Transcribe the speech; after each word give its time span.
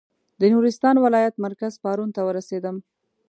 د 0.39 0.41
نورستان 0.53 0.95
ولایت 1.05 1.33
مرکز 1.45 1.73
پارون 1.83 2.09
ته 2.15 2.21
ورسېدم. 2.23 2.75